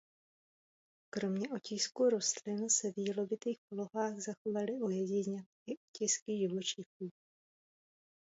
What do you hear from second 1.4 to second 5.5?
otisků rostlin se v jílovitých polohách zachovaly ojediněle